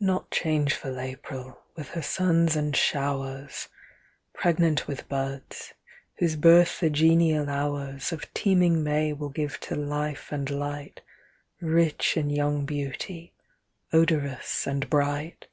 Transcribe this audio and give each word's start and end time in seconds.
Not 0.00 0.30
changeful 0.30 1.00
April, 1.00 1.58
with 1.76 1.92
her 1.92 2.02
suns 2.02 2.56
and 2.56 2.76
showers, 2.76 3.68
Pregnant 4.34 4.86
with 4.86 5.08
buds, 5.08 5.72
whose 6.18 6.36
birth 6.36 6.80
the 6.80 6.90
genial 6.90 7.48
hours 7.48 8.12
Of 8.12 8.34
teaming 8.34 8.84
May 8.84 9.14
will 9.14 9.30
give 9.30 9.58
to 9.60 9.74
life 9.74 10.30
and 10.30 10.50
light 10.50 11.00
Kich 11.62 12.18
in 12.18 12.28
young 12.28 12.66
beauty, 12.66 13.32
odorous 13.94 14.66
and 14.66 14.90
bright. 14.90 15.46